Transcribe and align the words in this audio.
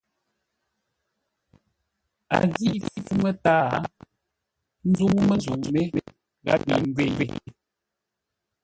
A 2.35 2.37
ghǐ 2.53 2.67
fú 3.05 3.13
mətǎa 3.21 3.65
zə́u 4.95 5.17
məzə̂u 5.27 5.57
mé 5.73 5.81
gháp 6.45 6.61
mi 6.67 6.73
ngwě 6.87 7.05
yé. 7.17 7.27